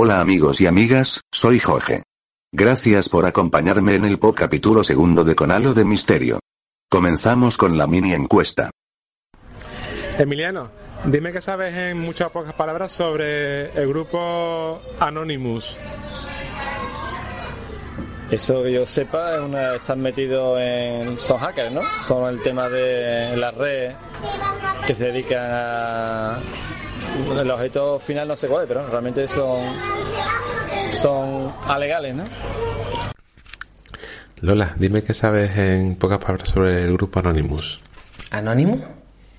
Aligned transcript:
Hola 0.00 0.20
amigos 0.20 0.60
y 0.60 0.66
amigas, 0.68 1.22
soy 1.32 1.58
Jorge. 1.58 2.04
Gracias 2.52 3.08
por 3.08 3.26
acompañarme 3.26 3.96
en 3.96 4.04
el 4.04 4.20
pop 4.20 4.32
capítulo 4.32 4.84
segundo 4.84 5.24
de 5.24 5.34
Conalo 5.34 5.74
de 5.74 5.84
Misterio. 5.84 6.38
Comenzamos 6.88 7.56
con 7.56 7.76
la 7.76 7.88
mini 7.88 8.12
encuesta. 8.12 8.70
Emiliano, 10.16 10.70
dime 11.04 11.32
que 11.32 11.40
sabes 11.40 11.74
en 11.74 11.98
muchas 11.98 12.30
pocas 12.30 12.54
palabras 12.54 12.92
sobre 12.92 13.72
el 13.72 13.88
grupo 13.88 14.80
Anonymous. 15.00 15.76
Eso 18.30 18.62
que 18.62 18.72
yo 18.72 18.84
sepa, 18.84 19.36
es 19.36 19.40
una, 19.40 19.76
están 19.76 20.00
metidos 20.00 20.60
en. 20.60 21.16
Son 21.16 21.38
hackers, 21.38 21.72
¿no? 21.72 21.80
Son 22.06 22.28
el 22.28 22.42
tema 22.42 22.68
de 22.68 23.34
la 23.36 23.50
red 23.50 23.92
que 24.86 24.94
se 24.94 25.06
dedican 25.06 25.48
a. 25.50 26.38
El 27.30 27.50
objeto 27.50 27.98
final 27.98 28.28
no 28.28 28.36
sé 28.36 28.48
cuál 28.48 28.62
es, 28.62 28.68
pero 28.68 28.86
realmente 28.86 29.26
son. 29.26 29.60
Son 30.90 31.52
alegales, 31.66 32.14
¿no? 32.14 32.24
Lola, 34.40 34.74
dime 34.78 35.02
qué 35.02 35.14
sabes 35.14 35.56
en 35.56 35.96
pocas 35.96 36.18
palabras 36.18 36.50
sobre 36.50 36.84
el 36.84 36.92
grupo 36.92 37.20
Anonymous. 37.20 37.80
¿Anónimo? 38.30 38.84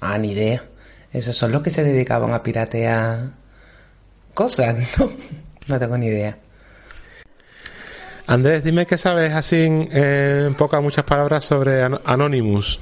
Ah, 0.02 0.18
ni 0.18 0.32
idea. 0.32 0.64
Esos 1.12 1.36
son 1.36 1.52
los 1.52 1.62
que 1.62 1.70
se 1.70 1.84
dedicaban 1.84 2.34
a 2.34 2.42
piratear 2.42 3.32
cosas, 4.34 4.76
¿no? 4.98 5.12
No 5.68 5.78
tengo 5.78 5.98
ni 5.98 6.08
idea. 6.08 6.38
Andrés, 8.30 8.64
dime 8.64 8.86
qué 8.86 8.96
sabes 8.98 9.34
así 9.34 9.56
en, 9.56 9.90
en 9.92 10.54
pocas 10.54 10.84
muchas 10.84 11.04
palabras 11.04 11.44
sobre 11.46 11.82
An- 11.84 12.00
Anonymous. 12.06 12.80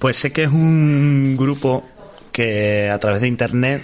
Pues 0.00 0.16
sé 0.16 0.32
que 0.32 0.42
es 0.42 0.50
un 0.50 1.36
grupo 1.38 1.84
que 2.32 2.90
a 2.90 2.98
través 2.98 3.20
de 3.20 3.28
internet 3.28 3.82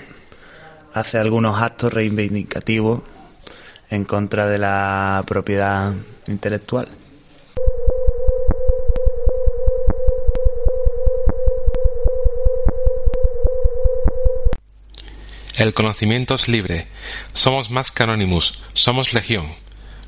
hace 0.93 1.19
algunos 1.19 1.63
actos 1.63 1.93
reivindicativos 1.93 3.01
en 3.91 4.05
contra 4.05 4.47
de 4.49 4.59
la 4.59 5.23
propiedad 5.25 5.93
intelectual. 6.27 6.89
El 15.57 15.75
conocimiento 15.75 16.35
es 16.35 16.49
libre. 16.49 16.87
Somos 17.35 17.71
más 17.71 17.93
que 17.93 18.03
Anonymous. 18.03 18.59
Somos 18.73 19.13
legión. 19.13 19.47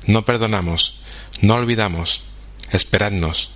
No 0.07 0.25
perdonamos. 0.25 0.97
No 1.41 1.55
olvidamos. 1.55 2.21
Esperadnos. 2.71 3.51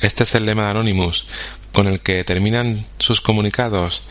Este 0.00 0.24
es 0.24 0.34
el 0.34 0.46
lema 0.46 0.64
de 0.64 0.70
Anonymous, 0.70 1.26
con 1.72 1.86
el 1.86 2.00
que 2.00 2.24
terminan 2.24 2.86
sus 2.98 3.20
comunicados. 3.20 4.02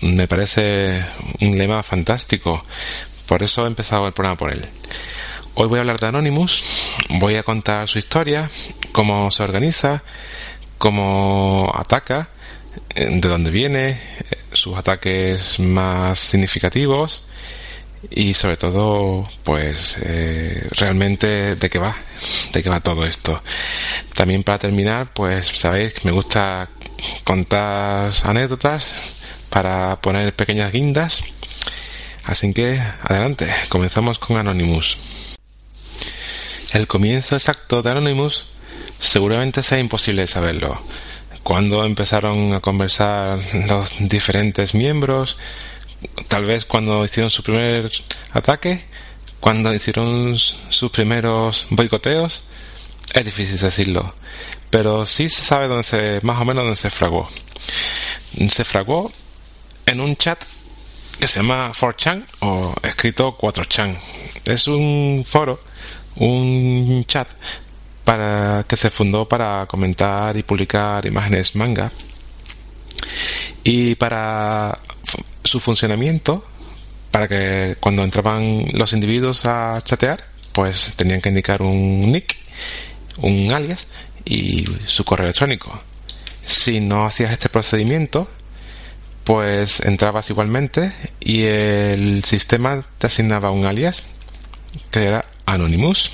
Me 0.00 0.28
parece 0.28 1.04
un 1.40 1.58
lema 1.58 1.82
fantástico. 1.82 2.64
Por 3.26 3.42
eso 3.42 3.64
he 3.64 3.66
empezado 3.66 4.06
el 4.06 4.12
programa 4.12 4.38
por 4.38 4.52
él. 4.52 4.66
Hoy 5.54 5.66
voy 5.66 5.78
a 5.78 5.80
hablar 5.80 5.98
de 5.98 6.06
Anonymous. 6.06 6.62
Voy 7.08 7.36
a 7.36 7.42
contar 7.42 7.88
su 7.88 7.98
historia, 7.98 8.50
cómo 8.92 9.30
se 9.30 9.42
organiza, 9.42 10.02
cómo 10.78 11.72
ataca, 11.74 12.28
eh, 12.94 13.08
de 13.10 13.28
dónde 13.28 13.50
viene, 13.50 13.88
eh, 13.90 13.98
sus 14.52 14.76
ataques 14.76 15.58
más 15.58 16.18
significativos 16.20 17.24
y 18.10 18.34
sobre 18.34 18.56
todo 18.56 19.28
pues 19.44 19.96
eh, 20.02 20.68
realmente 20.72 21.56
de 21.56 21.70
qué 21.70 21.78
va 21.78 21.96
de 22.52 22.62
qué 22.62 22.70
va 22.70 22.80
todo 22.80 23.04
esto 23.04 23.42
también 24.14 24.44
para 24.44 24.58
terminar 24.58 25.12
pues 25.12 25.48
sabéis 25.48 25.94
que 25.94 26.06
me 26.06 26.12
gusta 26.12 26.68
contar 27.24 28.12
anécdotas 28.24 28.92
para 29.50 30.00
poner 30.00 30.34
pequeñas 30.34 30.72
guindas. 30.72 31.22
Así 32.24 32.52
que 32.52 32.80
adelante 33.02 33.48
comenzamos 33.68 34.18
con 34.18 34.36
Anonymous. 34.36 34.98
El 36.72 36.86
comienzo 36.86 37.36
exacto 37.36 37.82
de 37.82 37.90
Anonymous 37.90 38.44
seguramente 39.00 39.62
sea 39.62 39.78
imposible 39.78 40.26
saberlo. 40.26 40.80
Cuando 41.42 41.84
empezaron 41.84 42.52
a 42.52 42.60
conversar 42.60 43.38
los 43.68 43.90
diferentes 44.00 44.74
miembros 44.74 45.38
tal 46.28 46.44
vez 46.44 46.64
cuando 46.64 47.04
hicieron 47.04 47.30
su 47.30 47.42
primer 47.42 47.90
ataque, 48.32 48.84
cuando 49.40 49.72
hicieron 49.72 50.36
sus 50.36 50.90
primeros 50.90 51.66
boicoteos, 51.70 52.44
es 53.12 53.24
difícil 53.24 53.58
decirlo, 53.58 54.14
pero 54.70 55.06
sí 55.06 55.28
se 55.28 55.42
sabe 55.42 55.68
dónde 55.68 55.84
se, 55.84 56.20
más 56.22 56.40
o 56.40 56.44
menos 56.44 56.64
dónde 56.64 56.76
se 56.76 56.90
fraguó. 56.90 57.28
Se 58.50 58.64
fraguó 58.64 59.10
en 59.86 60.00
un 60.00 60.16
chat 60.16 60.44
que 61.18 61.26
se 61.26 61.40
llama 61.40 61.72
4chan 61.72 62.24
o 62.40 62.74
escrito 62.82 63.36
4chan. 63.36 63.98
Es 64.44 64.68
un 64.68 65.24
foro, 65.26 65.60
un 66.16 67.04
chat 67.06 67.28
para 68.04 68.64
que 68.68 68.76
se 68.76 68.90
fundó 68.90 69.28
para 69.28 69.66
comentar 69.66 70.36
y 70.36 70.42
publicar 70.42 71.04
imágenes 71.04 71.54
manga 71.54 71.92
y 73.64 73.94
para 73.96 74.78
su 75.44 75.60
funcionamiento, 75.60 76.44
para 77.10 77.28
que 77.28 77.76
cuando 77.80 78.02
entraban 78.02 78.66
los 78.74 78.92
individuos 78.92 79.44
a 79.46 79.80
chatear, 79.82 80.24
pues 80.52 80.92
tenían 80.96 81.20
que 81.20 81.28
indicar 81.28 81.62
un 81.62 82.00
nick, 82.00 82.36
un 83.18 83.52
alias 83.52 83.86
y 84.24 84.64
su 84.86 85.04
correo 85.04 85.26
electrónico. 85.26 85.80
Si 86.44 86.80
no 86.80 87.06
hacías 87.06 87.32
este 87.32 87.48
procedimiento, 87.48 88.28
pues 89.24 89.80
entrabas 89.80 90.30
igualmente 90.30 90.92
y 91.20 91.42
el 91.42 92.24
sistema 92.24 92.84
te 92.98 93.08
asignaba 93.08 93.50
un 93.50 93.66
alias 93.66 94.04
que 94.90 95.04
era 95.04 95.26
Anonymous. 95.46 96.10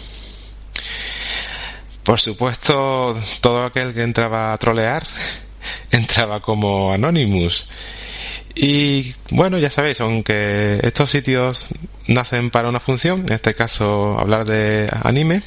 Por 2.03 2.21
supuesto, 2.21 3.19
todo 3.41 3.65
aquel 3.65 3.95
que 3.95 4.03
entraba 4.03 4.53
a 4.53 4.59
trolear 4.59 5.07
entraba 5.91 6.41
como 6.41 6.93
Anonymous. 6.93 7.67
Y 8.55 9.15
bueno, 9.31 9.59
ya 9.59 9.71
sabéis, 9.71 10.01
aunque 10.01 10.79
estos 10.83 11.11
sitios 11.11 11.69
nacen 12.07 12.51
para 12.51 12.69
una 12.69 12.81
función, 12.81 13.25
en 13.27 13.33
este 13.33 13.55
caso 13.55 14.19
hablar 14.19 14.45
de 14.47 14.89
anime, 15.03 15.43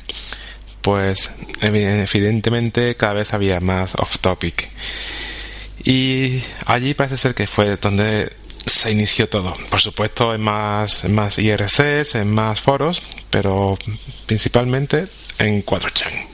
pues 0.82 1.32
evidentemente 1.62 2.96
cada 2.96 3.14
vez 3.14 3.34
había 3.34 3.60
más 3.60 3.96
off 3.96 4.20
topic. 4.20 4.70
Y 5.84 6.42
allí 6.66 6.94
parece 6.94 7.18
ser 7.18 7.34
que 7.34 7.48
fue 7.48 7.78
donde 7.78 8.34
se 8.66 8.92
inició 8.92 9.30
todo. 9.30 9.56
Por 9.70 9.80
supuesto, 9.80 10.34
en 10.34 10.42
más, 10.42 11.06
más 11.06 11.40
IRCs, 11.40 12.16
en 12.16 12.32
más 12.32 12.60
foros, 12.60 13.02
pero 13.30 13.78
principalmente 14.26 15.08
en 15.40 15.64
4chan. 15.66 16.28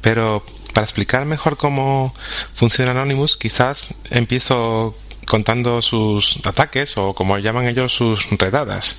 Pero 0.00 0.44
para 0.72 0.84
explicar 0.84 1.24
mejor 1.24 1.56
cómo 1.56 2.14
funciona 2.54 2.92
Anonymous, 2.92 3.36
quizás 3.36 3.94
empiezo 4.10 4.96
contando 5.26 5.80
sus 5.80 6.38
ataques 6.44 6.96
o 6.96 7.14
como 7.14 7.38
llaman 7.38 7.68
ellos 7.68 7.94
sus 7.94 8.28
redadas. 8.30 8.96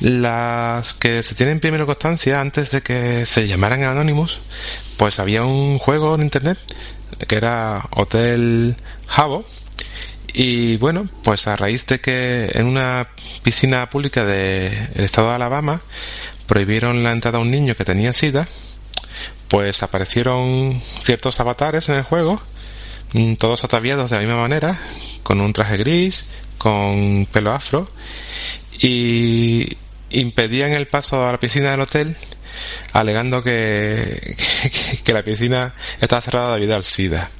Las 0.00 0.94
que 0.94 1.22
se 1.22 1.34
tienen 1.34 1.60
primero 1.60 1.86
constancia 1.86 2.40
antes 2.40 2.70
de 2.70 2.82
que 2.82 3.26
se 3.26 3.48
llamaran 3.48 3.82
Anonymous, 3.82 4.38
pues 4.96 5.18
había 5.18 5.42
un 5.44 5.78
juego 5.78 6.14
en 6.14 6.22
internet 6.22 6.58
que 7.26 7.36
era 7.36 7.88
Hotel 7.90 8.76
Jabo 9.06 9.44
y 10.32 10.76
bueno, 10.76 11.08
pues 11.24 11.48
a 11.48 11.56
raíz 11.56 11.86
de 11.86 12.00
que 12.00 12.50
en 12.54 12.66
una 12.66 13.08
piscina 13.42 13.88
pública 13.90 14.24
del 14.24 14.90
estado 14.94 15.30
de 15.30 15.34
Alabama 15.34 15.82
prohibieron 16.46 17.02
la 17.02 17.12
entrada 17.12 17.38
a 17.38 17.40
un 17.40 17.50
niño 17.50 17.74
que 17.74 17.84
tenía 17.84 18.12
sida, 18.12 18.48
pues 19.48 19.82
aparecieron 19.82 20.80
ciertos 21.02 21.40
avatares 21.40 21.88
en 21.88 21.96
el 21.96 22.02
juego, 22.02 22.40
mm, 23.12 23.34
todos 23.34 23.64
ataviados 23.64 24.10
de 24.10 24.16
la 24.16 24.22
misma 24.22 24.40
manera, 24.40 24.80
con 25.22 25.40
un 25.40 25.52
traje 25.52 25.76
gris, 25.76 26.28
con 26.58 27.26
pelo 27.32 27.52
afro, 27.52 27.86
y 28.80 29.76
impedían 30.10 30.74
el 30.74 30.88
paso 30.88 31.26
a 31.26 31.32
la 31.32 31.40
piscina 31.40 31.70
del 31.70 31.80
hotel 31.80 32.16
alegando 32.92 33.42
que, 33.42 34.36
que, 35.04 35.12
la 35.12 35.22
piscina 35.22 35.74
estaba 36.00 36.22
cerrada 36.22 36.54
debido 36.54 36.74
al 36.74 36.84
SIDA 36.84 37.30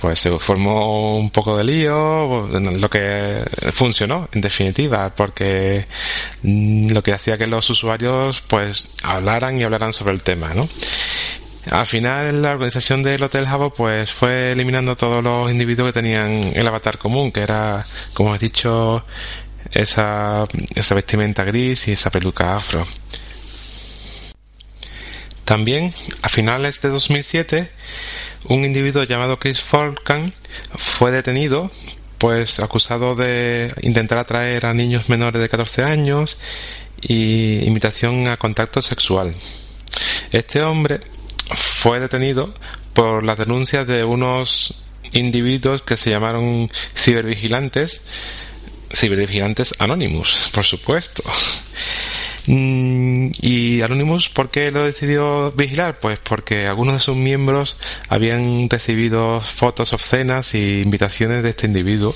pues 0.00 0.20
se 0.20 0.38
formó 0.38 1.16
un 1.18 1.30
poco 1.30 1.56
de 1.56 1.64
lío, 1.64 2.48
lo 2.48 2.90
que 2.90 3.44
funcionó 3.72 4.28
en 4.32 4.40
definitiva, 4.40 5.12
porque 5.14 5.86
mm, 6.42 6.90
lo 6.90 7.02
que 7.02 7.12
hacía 7.12 7.36
que 7.36 7.46
los 7.46 7.68
usuarios 7.70 8.42
pues 8.42 8.88
hablaran 9.02 9.58
y 9.58 9.64
hablaran 9.64 9.92
sobre 9.92 10.14
el 10.14 10.22
tema, 10.22 10.54
¿no? 10.54 10.68
Al 11.70 11.86
final 11.86 12.40
la 12.40 12.50
organización 12.52 13.02
del 13.02 13.22
Hotel 13.22 13.46
Jabo 13.46 13.70
pues 13.70 14.12
fue 14.12 14.52
eliminando 14.52 14.96
todos 14.96 15.22
los 15.22 15.50
individuos 15.50 15.88
que 15.88 16.00
tenían 16.00 16.52
el 16.54 16.66
avatar 16.66 16.96
común, 16.96 17.30
que 17.30 17.40
era, 17.40 17.84
como 18.14 18.34
he 18.34 18.38
dicho, 18.38 19.04
esa, 19.72 20.44
esa 20.74 20.94
vestimenta 20.94 21.44
gris 21.44 21.88
y 21.88 21.92
esa 21.92 22.10
peluca 22.10 22.56
afro. 22.56 22.86
También, 25.44 25.94
a 26.22 26.28
finales 26.28 26.80
de 26.82 26.90
2007, 26.90 27.70
un 28.44 28.64
individuo 28.64 29.04
llamado 29.04 29.38
Chris 29.38 29.60
Falkan 29.60 30.34
fue 30.76 31.10
detenido 31.10 31.70
pues 32.18 32.58
acusado 32.58 33.14
de 33.14 33.72
intentar 33.82 34.18
atraer 34.18 34.66
a 34.66 34.74
niños 34.74 35.08
menores 35.08 35.40
de 35.40 35.48
14 35.48 35.84
años 35.84 36.36
y 37.00 37.64
invitación 37.64 38.26
a 38.26 38.36
contacto 38.36 38.82
sexual. 38.82 39.34
Este 40.32 40.62
hombre 40.62 41.00
fue 41.56 42.00
detenido 42.00 42.52
por 42.92 43.24
las 43.24 43.38
denuncias 43.38 43.86
de 43.86 44.04
unos 44.04 44.74
individuos 45.12 45.82
que 45.82 45.96
se 45.96 46.10
llamaron 46.10 46.68
cibervigilantes, 46.96 48.02
cibervigilantes 48.92 49.74
Anonymous, 49.78 50.50
por 50.52 50.64
supuesto. 50.64 51.22
Mm, 52.48 53.32
¿Y 53.42 53.82
Anonymous 53.82 54.30
por 54.30 54.50
qué 54.50 54.70
lo 54.70 54.84
decidió 54.84 55.52
vigilar? 55.52 56.00
Pues 56.00 56.18
porque 56.18 56.66
algunos 56.66 56.94
de 56.94 57.00
sus 57.00 57.14
miembros 57.14 57.76
habían 58.08 58.70
recibido 58.70 59.42
fotos 59.42 59.92
obscenas 59.92 60.54
y 60.54 60.80
invitaciones 60.80 61.42
de 61.42 61.50
este 61.50 61.66
individuo 61.66 62.14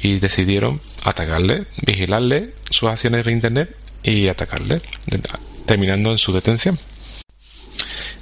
y 0.00 0.20
decidieron 0.20 0.80
atacarle, 1.02 1.66
vigilarle 1.84 2.54
sus 2.70 2.88
acciones 2.88 3.26
en 3.26 3.32
Internet 3.32 3.76
y 4.04 4.28
atacarle, 4.28 4.82
terminando 5.66 6.12
en 6.12 6.18
su 6.18 6.32
detención. 6.32 6.78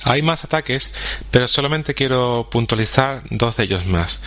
Hay 0.05 0.23
más 0.23 0.45
ataques, 0.45 0.93
pero 1.31 1.47
solamente 1.47 1.95
quiero 1.95 2.49
puntualizar 2.51 3.23
dos 3.31 3.57
de 3.57 3.65
ellos 3.65 3.87
más. 3.87 4.21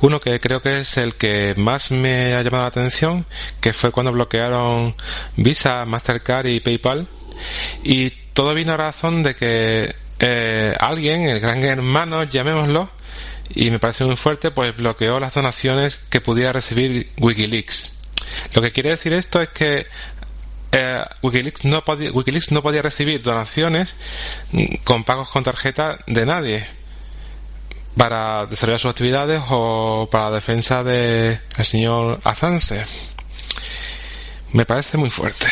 Uno 0.00 0.20
que 0.20 0.38
creo 0.40 0.60
que 0.60 0.80
es 0.80 0.96
el 0.96 1.16
que 1.16 1.54
más 1.56 1.90
me 1.90 2.34
ha 2.34 2.42
llamado 2.42 2.64
la 2.64 2.68
atención, 2.68 3.26
que 3.60 3.72
fue 3.72 3.90
cuando 3.90 4.12
bloquearon 4.12 4.94
Visa, 5.36 5.84
Mastercard 5.84 6.46
y 6.46 6.60
PayPal. 6.60 7.08
Y 7.82 8.10
todo 8.32 8.54
vino 8.54 8.72
a 8.72 8.76
razón 8.76 9.22
de 9.22 9.34
que 9.34 9.94
eh, 10.20 10.72
alguien, 10.78 11.22
el 11.22 11.40
gran 11.40 11.62
hermano, 11.64 12.24
llamémoslo, 12.24 12.90
y 13.50 13.70
me 13.70 13.78
parece 13.78 14.04
muy 14.04 14.16
fuerte, 14.16 14.50
pues 14.50 14.76
bloqueó 14.76 15.18
las 15.18 15.34
donaciones 15.34 15.96
que 15.96 16.20
pudiera 16.20 16.52
recibir 16.52 17.12
Wikileaks. 17.18 17.92
Lo 18.54 18.62
que 18.62 18.72
quiere 18.72 18.90
decir 18.90 19.12
esto 19.12 19.40
es 19.40 19.48
que 19.50 19.86
eh, 20.72 21.02
Wikileaks, 21.22 21.64
no 21.64 21.82
podía, 22.62 22.82
recibir 22.82 23.22
donaciones 23.22 23.94
con 24.84 25.04
pagos 25.04 25.30
con 25.30 25.42
tarjeta 25.42 25.98
de 26.06 26.26
nadie 26.26 26.66
para 27.96 28.46
desarrollar 28.46 28.80
sus 28.80 28.90
actividades 28.90 29.42
o 29.48 30.08
para 30.10 30.24
la 30.24 30.36
defensa 30.36 30.84
del 30.84 31.40
señor 31.62 32.20
Assange. 32.22 32.84
Me 34.52 34.64
parece 34.64 34.96
muy 34.96 35.10
fuerte. 35.10 35.46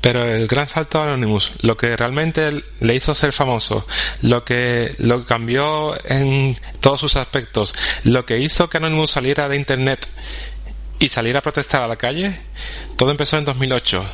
Pero 0.00 0.30
el 0.30 0.46
gran 0.46 0.66
salto 0.66 1.00
a 1.00 1.04
Anonymous, 1.04 1.52
lo 1.62 1.78
que 1.78 1.96
realmente 1.96 2.62
le 2.80 2.94
hizo 2.94 3.14
ser 3.14 3.32
famoso, 3.32 3.86
lo 4.20 4.44
que 4.44 4.94
lo 4.98 5.24
cambió 5.24 5.96
en 6.04 6.58
todos 6.80 7.00
sus 7.00 7.16
aspectos, 7.16 7.74
lo 8.04 8.26
que 8.26 8.38
hizo 8.38 8.68
que 8.68 8.76
Anonymous 8.76 9.12
saliera 9.12 9.48
de 9.48 9.56
Internet 9.56 10.06
y 10.98 11.08
salir 11.08 11.36
a 11.36 11.42
protestar 11.42 11.82
a 11.82 11.88
la 11.88 11.96
calle, 11.96 12.40
todo 12.96 13.10
empezó 13.10 13.36
en 13.38 13.44
2008 13.44 14.04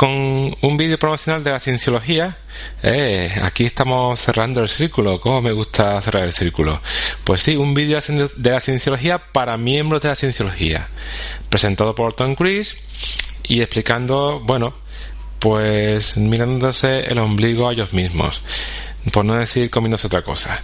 con 0.00 0.56
un 0.62 0.76
vídeo 0.78 0.98
promocional 0.98 1.44
de 1.44 1.50
la 1.50 1.60
cienciología. 1.60 2.38
Eh, 2.82 3.30
aquí 3.42 3.66
estamos 3.66 4.18
cerrando 4.18 4.62
el 4.62 4.70
círculo. 4.70 5.20
¿Cómo 5.20 5.42
me 5.42 5.52
gusta 5.52 6.00
cerrar 6.00 6.24
el 6.24 6.32
círculo? 6.32 6.80
Pues 7.22 7.42
sí, 7.42 7.54
un 7.54 7.74
vídeo 7.74 8.00
de 8.00 8.50
la 8.50 8.60
cienciología 8.60 9.18
para 9.18 9.58
miembros 9.58 10.00
de 10.00 10.08
la 10.08 10.14
cienciología, 10.14 10.88
presentado 11.50 11.94
por 11.94 12.14
Tom 12.14 12.34
Cruise 12.34 12.78
y 13.42 13.60
explicando, 13.60 14.40
bueno, 14.40 14.74
pues 15.38 16.16
mirándose 16.16 17.00
el 17.00 17.18
ombligo 17.18 17.68
a 17.68 17.74
ellos 17.74 17.92
mismos, 17.92 18.40
por 19.12 19.26
no 19.26 19.36
decir 19.36 19.68
comiéndose 19.68 20.06
otra 20.06 20.22
cosa. 20.22 20.62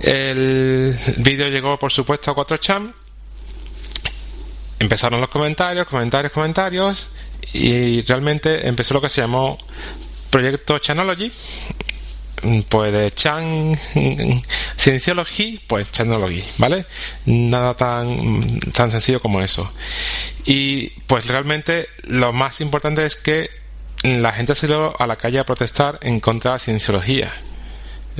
El 0.00 0.98
vídeo 1.18 1.46
llegó, 1.48 1.78
por 1.78 1.92
supuesto, 1.92 2.32
a 2.32 2.34
4chan 2.34 2.92
empezaron 4.78 5.20
los 5.20 5.30
comentarios, 5.30 5.86
comentarios, 5.86 6.32
comentarios 6.32 7.08
y 7.52 8.02
realmente 8.02 8.68
empezó 8.68 8.94
lo 8.94 9.00
que 9.00 9.08
se 9.08 9.20
llamó 9.20 9.58
Proyecto 10.30 10.78
Chanology 10.78 11.32
pues 12.68 12.92
de 12.92 13.12
Chan 13.14 13.72
Cienciology, 14.78 15.60
pues 15.66 15.90
Chanology, 15.90 16.44
¿vale? 16.58 16.86
Nada 17.26 17.74
tan, 17.74 18.46
tan 18.72 18.90
sencillo 18.90 19.20
como 19.20 19.40
eso. 19.40 19.70
Y 20.44 20.90
pues 21.06 21.26
realmente 21.26 21.88
lo 22.02 22.32
más 22.32 22.60
importante 22.60 23.04
es 23.04 23.16
que 23.16 23.50
la 24.02 24.32
gente 24.32 24.54
dio 24.66 25.00
a 25.00 25.06
la 25.06 25.16
calle 25.16 25.40
a 25.40 25.44
protestar 25.44 25.98
en 26.02 26.20
contra 26.20 26.52
de 26.52 26.54
la 26.54 26.58
cienciología. 26.60 27.32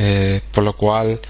Eh, 0.01 0.43
por 0.53 0.63
lo 0.63 0.77
cual 0.77 1.21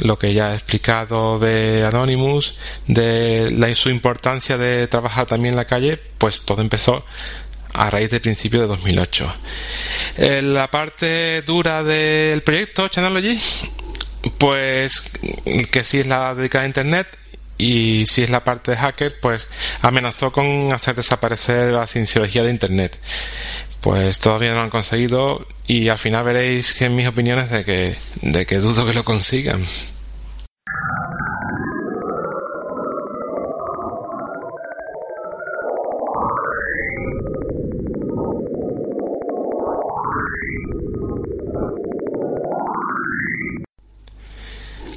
lo 0.00 0.18
que 0.18 0.32
ya 0.32 0.52
he 0.52 0.54
explicado 0.54 1.38
de 1.38 1.84
Anonymous, 1.84 2.56
de 2.86 3.50
la, 3.50 3.74
su 3.74 3.90
importancia 3.90 4.56
de 4.56 4.86
trabajar 4.86 5.26
también 5.26 5.52
en 5.52 5.56
la 5.56 5.64
calle, 5.64 5.98
pues 6.18 6.42
todo 6.42 6.60
empezó 6.60 7.04
a 7.72 7.90
raíz 7.90 8.10
del 8.10 8.20
principio 8.20 8.60
de 8.60 8.66
2008. 8.66 9.34
Eh, 10.16 10.42
la 10.42 10.70
parte 10.70 11.42
dura 11.42 11.82
del 11.82 12.42
proyecto 12.42 12.88
Chanology, 12.88 13.38
pues 14.38 15.02
que 15.70 15.84
sí 15.84 16.00
es 16.00 16.06
la 16.06 16.34
dedicada 16.34 16.64
a 16.64 16.66
Internet 16.66 17.06
y 17.58 18.04
si 18.06 18.22
es 18.22 18.30
la 18.30 18.42
parte 18.42 18.72
de 18.72 18.76
hacker, 18.78 19.20
pues 19.20 19.48
amenazó 19.82 20.32
con 20.32 20.72
hacer 20.72 20.96
desaparecer 20.96 21.72
la 21.72 21.86
cienciología 21.86 22.42
de 22.42 22.50
Internet 22.50 22.98
pues 23.80 24.18
todavía 24.18 24.50
no 24.50 24.56
lo 24.56 24.62
han 24.62 24.70
conseguido 24.70 25.46
y 25.66 25.88
al 25.88 25.98
final 25.98 26.24
veréis 26.24 26.74
que 26.74 26.86
en 26.86 26.96
mis 26.96 27.08
opiniones 27.08 27.50
de 27.50 27.64
que, 27.64 27.96
de 28.22 28.46
que 28.46 28.58
dudo 28.58 28.84
que 28.84 28.94
lo 28.94 29.04
consigan. 29.04 29.64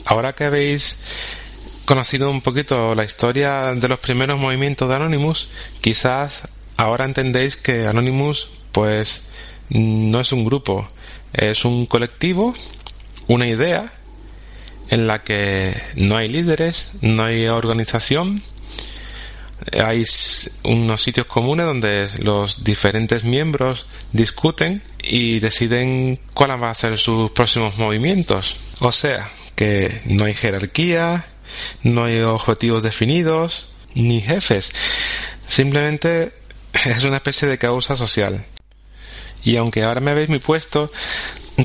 Ahora 0.06 0.34
que 0.34 0.46
habéis 0.46 1.00
conocido 1.86 2.30
un 2.30 2.42
poquito 2.42 2.96
la 2.96 3.04
historia 3.04 3.74
de 3.74 3.88
los 3.88 4.00
primeros 4.00 4.40
movimientos 4.40 4.90
de 4.90 4.96
Anonymous, 4.96 5.50
quizás 5.82 6.42
ahora 6.78 7.06
entendéis 7.06 7.58
que 7.58 7.86
Anonymous 7.86 8.48
pues 8.72 9.26
no 9.70 10.20
es 10.20 10.32
un 10.32 10.46
grupo, 10.46 10.88
es 11.34 11.66
un 11.66 11.86
colectivo, 11.86 12.54
una 13.28 13.48
idea 13.48 13.94
en 14.90 15.08
la 15.08 15.24
que 15.24 15.74
no 15.96 16.18
hay 16.18 16.28
líderes, 16.28 16.90
no 17.02 17.24
hay 17.24 17.48
organización, 17.48 18.44
hay 19.72 20.04
unos 20.64 21.02
sitios 21.02 21.28
comunes 21.28 21.66
donde 21.66 22.10
los 22.20 22.64
diferentes 22.64 23.24
miembros 23.24 23.88
discuten 24.12 24.84
y 25.02 25.40
deciden 25.40 26.20
cuáles 26.34 26.60
van 26.60 26.70
a 26.72 26.76
ser 26.76 26.98
sus 26.98 27.32
próximos 27.32 27.78
movimientos. 27.78 28.56
O 28.82 28.92
sea, 28.92 29.32
que 29.56 30.02
no 30.06 30.26
hay 30.26 30.34
jerarquía, 30.34 31.26
no 31.84 32.06
hay 32.06 32.22
objetivos 32.22 32.84
definidos, 32.84 33.74
ni 33.94 34.22
jefes. 34.22 34.74
Simplemente 35.48 36.34
es 36.86 37.04
una 37.04 37.18
especie 37.18 37.48
de 37.48 37.58
causa 37.58 37.96
social. 37.96 38.46
Y 39.44 39.58
aunque 39.58 39.84
ahora 39.84 40.00
me 40.00 40.14
veis 40.14 40.30
mi 40.30 40.40
puesto, 40.40 40.92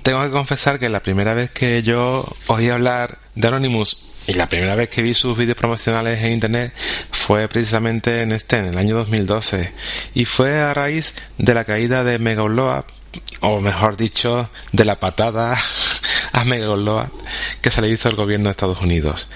tengo 0.03 0.23
que 0.23 0.31
confesar 0.31 0.79
que 0.79 0.89
la 0.89 1.03
primera 1.03 1.35
vez 1.35 1.51
que 1.51 1.83
yo 1.83 2.27
oí 2.49 2.69
hablar 2.71 3.19
de 3.35 3.49
Anonymous 3.49 4.05
y 4.27 4.35
la 4.35 4.49
primera 4.49 4.75
vez 4.75 4.91
que 4.91 5.01
vi 5.01 5.15
sus 5.15 5.39
vídeos 5.39 5.57
promocionales 5.57 6.21
en 6.21 6.33
internet 6.33 6.75
fue 7.11 7.49
precisamente 7.49 8.21
en 8.21 8.33
este, 8.33 8.57
en 8.59 8.67
el 8.67 8.79
año 8.79 8.97
2012. 8.97 9.73
Y 10.15 10.27
fue 10.27 10.61
a 10.61 10.75
raíz 10.75 11.15
de 11.39 11.55
la 11.55 11.65
caída 11.65 12.05
de 12.05 12.19
Mega 12.19 12.43
o 13.41 13.61
mejor 13.61 13.97
dicho, 13.97 14.51
de 14.73 14.85
la 14.85 15.01
patada 15.01 15.57
a 16.33 16.45
Megaloa 16.45 17.11
que 17.61 17.71
se 17.71 17.81
le 17.81 17.89
hizo 17.89 18.09
el 18.09 18.17
gobierno 18.17 18.47
de 18.47 18.51
Estados 18.53 18.81
Unidos. 18.81 19.29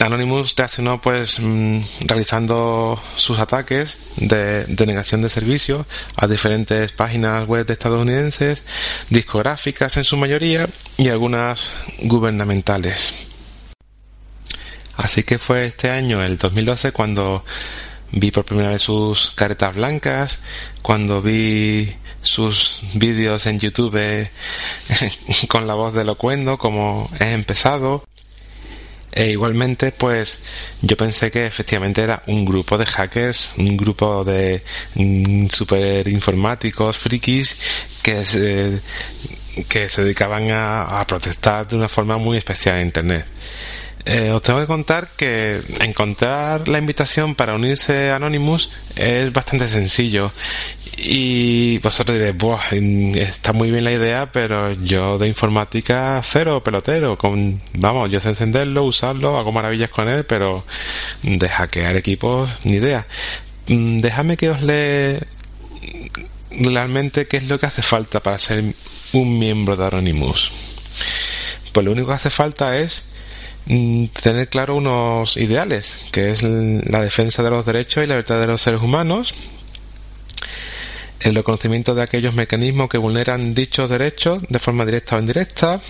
Anonymous 0.00 0.56
reaccionó 0.56 1.00
pues 1.00 1.38
mm, 1.40 1.80
realizando 2.06 3.00
sus 3.16 3.38
ataques 3.38 3.98
de, 4.16 4.64
negación 4.86 5.20
de 5.20 5.28
servicio 5.28 5.86
a 6.16 6.26
diferentes 6.26 6.92
páginas 6.92 7.46
web 7.46 7.66
de 7.66 7.74
estadounidenses, 7.74 8.62
discográficas 9.10 9.96
en 9.98 10.04
su 10.04 10.16
mayoría 10.16 10.68
y 10.96 11.08
algunas 11.08 11.72
gubernamentales. 12.02 13.12
Así 14.96 15.22
que 15.22 15.38
fue 15.38 15.66
este 15.66 15.90
año, 15.90 16.22
el 16.22 16.36
2012, 16.36 16.92
cuando 16.92 17.44
vi 18.12 18.30
por 18.30 18.44
primera 18.44 18.70
vez 18.70 18.82
sus 18.82 19.30
caretas 19.32 19.74
blancas, 19.74 20.40
cuando 20.82 21.22
vi 21.22 21.94
sus 22.22 22.82
vídeos 22.94 23.46
en 23.46 23.58
YouTube 23.58 24.28
con 25.48 25.66
la 25.66 25.74
voz 25.74 25.94
de 25.94 26.04
Locuendo, 26.04 26.58
como 26.58 27.10
he 27.20 27.32
empezado, 27.32 28.04
e 29.12 29.30
igualmente, 29.30 29.90
pues 29.90 30.40
yo 30.82 30.96
pensé 30.96 31.30
que 31.30 31.46
efectivamente 31.46 32.00
era 32.00 32.22
un 32.26 32.44
grupo 32.44 32.78
de 32.78 32.86
hackers, 32.86 33.54
un 33.58 33.76
grupo 33.76 34.24
de 34.24 34.62
mm, 34.94 35.48
super 35.48 36.06
informáticos, 36.06 36.96
frikis, 36.96 37.56
que 38.02 38.24
se, 38.24 38.80
dedicaban 40.02 40.50
a 40.52 41.04
protestar 41.08 41.66
de 41.66 41.76
una 41.76 41.88
forma 41.88 42.18
muy 42.18 42.38
especial 42.38 42.76
en 42.76 42.86
Internet. 42.86 43.26
Eh, 44.06 44.30
os 44.30 44.40
tengo 44.40 44.60
que 44.60 44.66
contar 44.66 45.08
que 45.16 45.60
encontrar 45.80 46.68
la 46.68 46.78
invitación 46.78 47.34
para 47.34 47.54
unirse 47.54 48.10
a 48.10 48.16
Anonymous 48.16 48.70
es 48.96 49.32
bastante 49.32 49.68
sencillo. 49.68 50.32
Y 50.96 51.78
vosotros 51.78 52.18
diréis, 52.18 52.36
está 53.16 53.52
muy 53.52 53.70
bien 53.70 53.84
la 53.84 53.92
idea, 53.92 54.32
pero 54.32 54.72
yo 54.72 55.18
de 55.18 55.28
informática 55.28 56.20
cero 56.24 56.62
pelotero. 56.62 57.16
Con, 57.18 57.60
vamos, 57.74 58.10
yo 58.10 58.20
sé 58.20 58.30
encenderlo, 58.30 58.84
usarlo, 58.84 59.38
hago 59.38 59.52
maravillas 59.52 59.90
con 59.90 60.08
él, 60.08 60.24
pero 60.24 60.64
de 61.22 61.48
hackear 61.48 61.96
equipos, 61.96 62.50
ni 62.64 62.76
idea. 62.76 63.06
Mm, 63.68 63.98
déjame 63.98 64.36
que 64.36 64.50
os 64.50 64.62
lee 64.62 65.18
realmente 66.50 67.26
qué 67.26 67.38
es 67.38 67.48
lo 67.48 67.58
que 67.58 67.66
hace 67.66 67.82
falta 67.82 68.20
para 68.20 68.38
ser 68.38 68.74
un 69.12 69.38
miembro 69.38 69.76
de 69.76 69.86
Anonymous. 69.86 70.52
Pues 71.72 71.84
lo 71.84 71.92
único 71.92 72.08
que 72.08 72.14
hace 72.14 72.30
falta 72.30 72.76
es 72.78 73.04
tener 73.66 74.48
claro 74.48 74.74
unos 74.76 75.36
ideales, 75.36 75.98
que 76.12 76.30
es 76.30 76.42
la 76.42 77.02
defensa 77.02 77.42
de 77.42 77.50
los 77.50 77.64
derechos 77.64 78.02
y 78.02 78.06
la 78.06 78.14
libertad 78.14 78.40
de 78.40 78.46
los 78.46 78.60
seres 78.60 78.80
humanos, 78.80 79.34
el 81.20 81.34
reconocimiento 81.34 81.94
de 81.94 82.02
aquellos 82.02 82.34
mecanismos 82.34 82.88
que 82.88 82.98
vulneran 82.98 83.54
dichos 83.54 83.90
derechos 83.90 84.42
de 84.48 84.58
forma 84.58 84.84
directa 84.84 85.16
o 85.16 85.20
indirecta, 85.20 85.80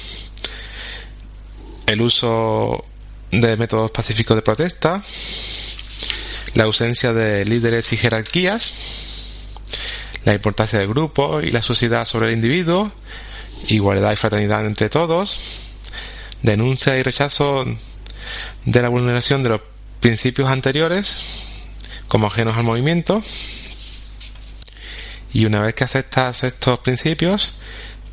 el 1.87 2.03
uso 2.03 2.85
de 3.31 3.57
métodos 3.57 3.91
pacíficos 3.91 4.37
de 4.37 4.43
protesta, 4.43 5.03
la 6.55 6.65
ausencia 6.65 7.13
de 7.13 7.45
líderes 7.45 7.93
y 7.93 7.97
jerarquías, 7.97 8.73
la 10.25 10.35
importancia 10.35 10.79
del 10.79 10.89
grupo 10.89 11.41
y 11.41 11.51
la 11.51 11.63
sociedad 11.63 12.05
sobre 12.05 12.29
el 12.29 12.35
individuo, 12.35 12.93
igualdad 13.69 14.13
y 14.13 14.17
fraternidad 14.17 14.67
entre 14.67 14.89
todos, 14.89 15.41
denuncia 16.43 16.97
y 16.97 17.03
rechazo 17.03 17.65
de 18.65 18.83
la 18.83 18.89
vulneración 18.89 19.43
de 19.43 19.51
los 19.51 19.61
principios 20.01 20.49
anteriores 20.49 21.25
como 22.09 22.27
ajenos 22.27 22.57
al 22.57 22.65
movimiento. 22.65 23.23
Y 25.33 25.45
una 25.45 25.61
vez 25.61 25.75
que 25.75 25.85
aceptas 25.85 26.43
estos 26.43 26.81
principios 26.81 27.55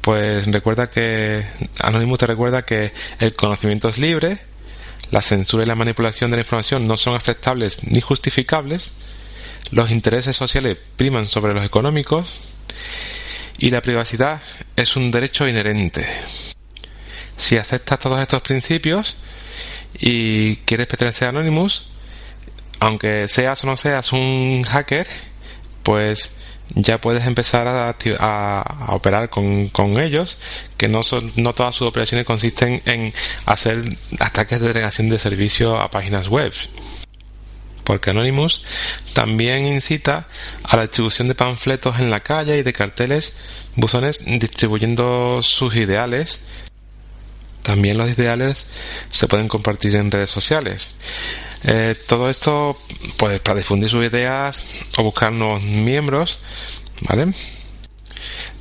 pues 0.08 0.46
recuerda 0.46 0.90
que 0.90 1.46
Anonymous 1.82 2.20
te 2.20 2.28
recuerda 2.28 2.62
que 2.62 2.94
el 3.20 3.34
conocimiento 3.34 3.90
es 3.90 3.98
libre 3.98 4.40
la 5.12 5.22
censura 5.22 5.66
y 5.66 5.68
la 5.68 5.76
manipulación 5.76 6.32
de 6.32 6.38
la 6.38 6.44
información 6.44 6.88
no 6.88 6.96
son 6.96 7.14
aceptables 7.14 7.84
ni 7.84 8.00
justificables 8.00 8.94
los 9.72 9.92
intereses 9.92 10.34
sociales 10.34 10.78
priman 10.96 11.28
sobre 11.28 11.54
los 11.54 11.66
económicos 11.66 12.34
y 13.58 13.70
la 13.70 13.82
privacidad 13.82 14.42
es 14.78 14.96
un 14.96 15.12
derecho 15.12 15.46
inherente 15.46 16.06
si 17.38 17.58
aceptas 17.58 18.00
todos 18.00 18.20
estos 18.22 18.42
principios 18.42 19.16
y 20.00 20.58
quieres 20.58 20.88
pertenecer 20.88 21.28
a 21.28 21.30
Anonymous, 21.30 21.88
aunque 22.80 23.28
seas 23.28 23.64
o 23.64 23.68
no 23.68 23.78
seas 23.78 24.12
un 24.12 24.64
hacker, 24.64 25.08
pues 25.84 26.32
ya 26.76 27.00
puedes 27.00 27.26
empezar 27.26 27.68
a, 27.68 28.86
operar 28.90 29.30
con, 29.30 29.72
ellos, 30.02 30.38
que 30.76 30.88
no, 30.88 31.04
son, 31.04 31.32
no 31.36 31.54
todas 31.54 31.76
sus 31.76 31.88
operaciones 31.88 32.26
consisten 32.26 32.82
en 32.86 33.14
hacer 33.46 33.84
ataques 34.20 34.60
de 34.60 34.68
delegación 34.68 35.10
de 35.10 35.20
servicio 35.20 35.80
a 35.80 35.90
páginas 35.90 36.28
web. 36.28 36.54
Porque 37.84 38.10
Anonymous 38.10 38.66
también 39.14 39.66
incita 39.66 40.28
a 40.66 40.76
la 40.76 40.84
distribución 40.84 41.30
de 41.30 41.36
panfletos 41.36 42.00
en 42.00 42.12
la 42.12 42.20
calle 42.20 42.58
y 42.58 42.64
de 42.64 42.74
carteles, 42.74 43.34
buzones 43.76 44.24
distribuyendo 44.26 45.42
sus 45.42 45.74
ideales 45.76 46.42
también 47.68 47.98
los 47.98 48.10
ideales 48.10 48.66
se 49.12 49.28
pueden 49.28 49.50
compartir 49.50 49.94
en 49.98 50.10
redes 50.10 50.30
sociales. 50.30 50.92
Eh, 51.66 51.96
todo 52.08 52.30
esto, 52.30 52.80
pues, 53.18 53.42
para 53.42 53.58
difundir 53.58 53.90
sus 53.90 54.06
ideas 54.06 54.70
o 54.98 55.04
buscar 55.04 55.34
nuevos 55.34 55.62
miembros, 55.62 56.40
¿vale? 57.02 57.34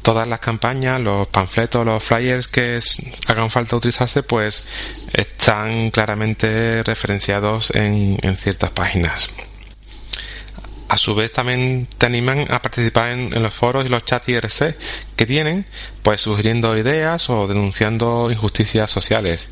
Todas 0.03 0.27
las 0.27 0.41
campañas, 0.41 1.01
los 1.01 1.29
panfletos, 1.29 1.87
los 1.87 2.03
flyers 2.03 2.49
que 2.49 2.81
hagan 3.29 3.49
falta 3.49 3.77
utilizarse, 3.77 4.25
pues, 4.25 4.65
están 5.13 5.93
claramente 5.93 6.83
referenciados 6.83 7.71
en 7.77 8.19
ciertas 8.37 8.71
páginas 8.73 9.31
a 10.89 10.97
su 10.97 11.15
vez 11.15 11.33
también 11.33 11.89
te 11.99 12.07
animan 12.07 12.47
a 12.51 12.63
participar 12.63 13.09
en, 13.09 13.43
los 13.43 13.55
foros 13.55 13.87
y 13.87 13.89
los 13.89 14.05
chats 14.05 14.29
IRC 14.29 14.77
que 15.17 15.27
tienen, 15.27 15.67
pues 16.03 16.21
sugiriendo 16.21 16.77
ideas 16.77 17.29
o 17.31 17.47
denunciando 17.47 18.31
injusticias 18.31 18.91
sociales. 18.91 19.49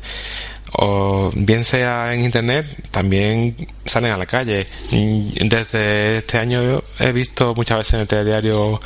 O 0.77 1.31
bien 1.33 1.63
sea 1.63 2.13
en 2.13 2.23
internet, 2.23 2.65
también 2.91 3.67
salen 3.85 4.11
a 4.11 4.17
la 4.17 4.25
calle. 4.25 4.67
Desde 4.91 6.17
este 6.17 6.37
año 6.37 6.83
he 6.99 7.11
visto 7.13 7.53
muchas 7.55 7.77
veces 7.77 7.93
en 7.93 7.99
el 8.01 8.07
telediario 8.07 8.81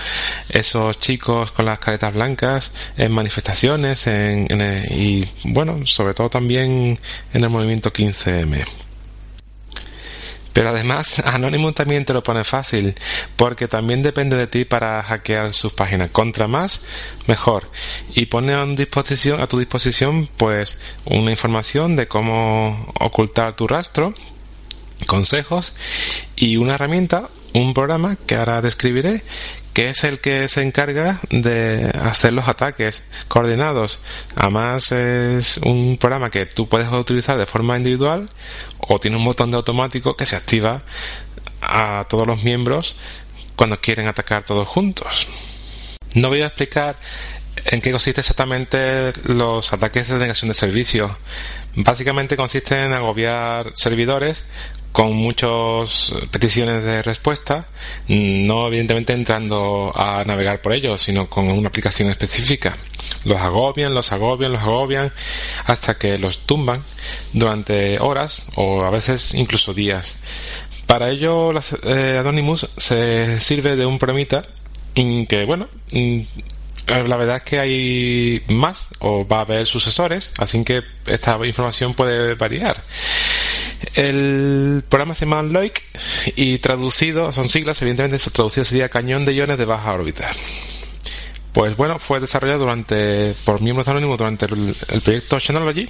esos 0.50 1.00
chicos 1.00 1.52
con 1.52 1.66
las 1.66 1.80
caretas 1.80 2.14
blancas 2.14 2.72
en 2.96 3.12
manifestaciones 3.12 4.06
y 4.08 5.28
bueno, 5.46 5.86
sobre 5.86 6.14
todo 6.14 6.30
también 6.30 7.00
en 7.34 7.44
el 7.44 7.50
movimiento 7.50 7.92
15M. 7.92 8.89
Pero 10.60 10.72
además, 10.72 11.20
Anonymous 11.26 11.74
también 11.74 12.04
te 12.04 12.12
lo 12.12 12.22
pone 12.22 12.44
fácil, 12.44 12.94
porque 13.38 13.70
también 13.70 14.04
depende 14.04 14.36
de 14.36 14.46
ti 14.46 14.66
para 14.66 15.02
hackear 15.02 15.54
sus 15.54 15.72
páginas. 15.72 16.12
Contra 16.12 16.50
más, 16.50 16.82
mejor. 17.28 17.72
Y 18.14 18.26
pone 18.26 18.54
a, 18.54 18.66
disposición, 18.66 19.40
a 19.40 19.48
tu 19.48 19.58
disposición, 19.58 20.28
pues, 20.36 20.78
una 21.06 21.32
información 21.32 21.96
de 21.96 22.10
cómo 22.10 22.92
ocultar 23.00 23.56
tu 23.56 23.70
rastro, 23.70 24.14
consejos 25.08 25.72
y 26.36 26.58
una 26.58 26.74
herramienta, 26.74 27.30
un 27.54 27.74
programa 27.74 28.18
que 28.26 28.36
ahora 28.36 28.62
describiré, 28.62 29.24
que 29.74 29.90
es 29.90 30.04
el 30.04 30.20
que 30.20 30.48
se 30.48 30.62
encarga 30.62 31.20
de 31.30 31.92
hacer 32.02 32.34
los 32.34 32.48
ataques 32.48 33.04
coordinados. 33.28 34.00
Además 34.36 34.92
es 34.92 35.58
un 35.58 35.98
programa 35.98 36.30
que 36.30 36.46
tú 36.46 36.68
puedes 36.68 36.92
utilizar 36.92 37.38
de 37.38 37.46
forma 37.46 37.78
individual 37.78 38.30
o 38.80 39.00
tiene 39.00 39.18
un 39.18 39.26
botón 39.26 39.52
de 39.52 39.58
automático 39.58 40.16
que 40.16 40.26
se 40.26 40.36
activa 40.36 40.84
a 41.62 42.06
todos 42.10 42.26
los 42.28 42.44
miembros 42.44 42.96
cuando 43.56 43.80
quieren 43.80 44.08
atacar 44.08 44.44
todos 44.44 44.68
juntos. 44.68 45.28
No 46.16 46.30
voy 46.30 46.42
a 46.42 46.48
explicar 46.48 46.98
en 47.66 47.82
qué 47.82 47.92
consiste 47.92 48.22
exactamente 48.22 49.14
los 49.24 49.72
ataques 49.74 50.08
de 50.08 50.18
negación 50.18 50.50
de 50.50 50.56
servicio. 50.56 51.18
Básicamente 51.76 52.36
consiste 52.36 52.84
en 52.84 52.94
agobiar 52.94 53.72
servidores 53.76 54.46
con 54.92 55.14
muchas 55.14 56.14
peticiones 56.32 56.84
de 56.84 57.02
respuesta, 57.02 57.68
no 58.08 58.68
evidentemente 58.68 59.14
entrando 59.14 59.92
a 59.96 60.24
navegar 60.24 60.62
por 60.62 60.74
ellos, 60.74 61.02
sino 61.02 61.30
con 61.30 61.50
una 61.50 61.70
aplicación 61.70 62.10
específica. 62.10 62.78
Los 63.26 63.40
agobian, 63.40 63.94
los 63.94 64.12
agobian, 64.12 64.54
los 64.54 64.62
agobian, 64.62 65.14
hasta 65.66 65.98
que 65.98 66.18
los 66.18 66.40
tumban 66.40 66.84
durante 67.34 68.00
horas 68.00 68.46
o 68.56 68.84
a 68.84 68.90
veces 68.90 69.34
incluso 69.34 69.74
días. 69.74 70.16
Para 70.86 71.10
ello, 71.10 71.52
eh, 71.84 72.18
Anonymous 72.20 72.68
se 72.78 73.40
sirve 73.40 73.76
de 73.76 73.86
un 73.86 74.00
programita 74.00 74.44
que, 74.96 75.46
bueno, 75.46 75.68
la 76.90 77.18
verdad 77.18 77.38
es 77.38 77.44
que 77.44 77.60
hay 77.60 78.44
más 78.48 78.90
o 79.00 79.28
va 79.28 79.38
a 79.38 79.42
haber 79.42 79.68
sucesores, 79.68 80.34
así 80.38 80.64
que 80.64 80.82
esta 81.06 81.38
información 81.46 81.94
puede 81.94 82.34
variar. 82.36 82.84
El 83.96 84.84
programa 84.90 85.14
se 85.14 85.26
llama 85.26 85.44
Loic 85.44 85.84
y 86.36 86.58
traducido, 86.58 87.32
son 87.32 87.48
siglas, 87.48 87.82
evidentemente, 87.82 88.18
traducido 88.32 88.66
sería 88.66 88.90
cañón 88.90 89.24
de 89.24 89.34
iones 89.34 89.58
de 89.58 89.66
baja 89.66 89.94
órbita. 89.94 90.32
pues 91.54 91.76
bueno, 91.78 92.00
fue 92.00 92.20
desarrollado 92.20 92.60
durante 92.60 93.34
por 93.46 93.62
miembros 93.62 93.88
anónimos 93.88 94.18
durante 94.18 94.46
el, 94.46 94.76
proyecto 95.04 95.40
Synology 95.40 95.90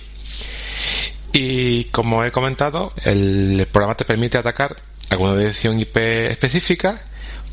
y 1.31 1.85
como 1.85 2.23
he 2.23 2.31
comentado, 2.31 2.93
el, 3.03 3.67
programa 3.71 3.95
te 3.95 4.05
permite 4.05 4.37
atacar 4.37 4.77
alguna 5.09 5.35
dirección 5.35 5.79
IP 5.79 5.97
específica 5.97 7.05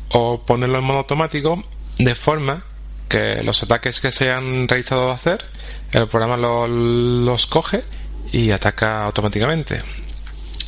o 0.09 0.45
ponerlo 0.45 0.79
en 0.79 0.83
modo 0.83 0.99
automático 0.99 1.63
de 1.97 2.15
forma 2.15 2.63
que 3.07 3.41
los 3.43 3.61
ataques 3.63 3.99
que 3.99 4.11
se 4.11 4.31
han 4.31 4.67
realizado 4.67 5.11
hacer, 5.11 5.43
el 5.91 6.07
programa 6.07 6.37
los 6.37 7.47
coge 7.47 7.83
y 8.31 8.51
ataca 8.51 9.05
automáticamente. 9.05 9.81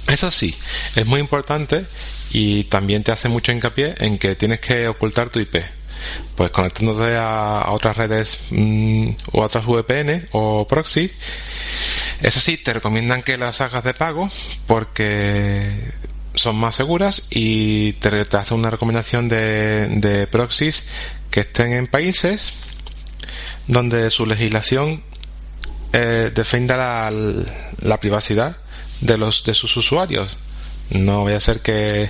Eso 0.08 0.32
sí, 0.32 0.56
es 0.96 1.06
muy 1.06 1.20
importante 1.20 1.86
y 2.32 2.64
también 2.66 3.04
te 3.04 3.12
hace 3.12 3.30
mucho 3.30 3.52
hincapié 3.52 3.96
en 4.00 4.18
que 4.18 4.36
tienes 4.36 4.60
que 4.60 4.88
ocultar 4.88 5.30
tu 5.30 5.40
IP. 5.40 5.58
Pues 6.36 6.52
conectándote 6.52 7.16
a, 7.18 7.66
otras 7.70 7.98
redes 7.98 8.40
mm, 8.52 9.10
o 9.34 9.44
a 9.44 9.48
otras 9.48 9.66
VPN 9.66 10.30
o 10.32 10.66
proxy. 10.66 11.12
Eso 12.22 12.40
sí, 12.40 12.58
te 12.58 12.74
recomiendan 12.74 13.22
que 13.22 13.38
las 13.38 13.60
hagas 13.62 13.84
de 13.84 13.94
pago 13.94 14.30
porque 14.66 15.92
son 16.36 16.56
más 16.56 16.76
seguras 16.76 17.28
y 17.30 17.94
te, 17.94 18.24
te 18.26 18.38
hace 18.38 18.54
una 18.54 18.70
recomendación 18.70 19.28
de, 19.28 19.88
de 19.90 20.28
proxies 20.28 20.88
que 21.30 21.42
estén 21.42 21.74
en 21.74 21.88
países 21.88 22.54
donde 23.68 24.10
su 24.10 24.26
legislación 24.26 25.04
eh, 25.94 26.32
defienda 26.34 26.78
la, 26.78 27.12
la 27.80 28.00
privacidad 28.00 28.58
de 29.02 29.18
los 29.18 29.44
de 29.44 29.54
sus 29.54 29.76
usuarios 29.78 30.38
no 30.92 31.22
voy 31.22 31.34
a 31.34 31.40
ser 31.40 31.62
que 31.62 32.10